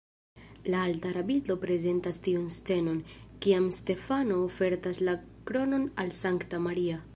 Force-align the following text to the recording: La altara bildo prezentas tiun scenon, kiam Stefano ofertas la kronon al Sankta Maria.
La 0.73 0.77
altara 0.85 1.21
bildo 1.27 1.57
prezentas 1.65 2.21
tiun 2.29 2.47
scenon, 2.55 2.97
kiam 3.45 3.69
Stefano 3.77 4.41
ofertas 4.49 5.05
la 5.11 5.17
kronon 5.51 5.89
al 6.05 6.13
Sankta 6.25 6.65
Maria. 6.69 7.01